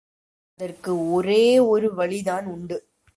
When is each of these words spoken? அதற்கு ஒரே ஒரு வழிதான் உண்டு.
அதற்கு 0.59 1.11
ஒரே 1.11 1.59
ஒரு 1.59 1.93
வழிதான் 1.93 2.45
உண்டு. 2.45 2.77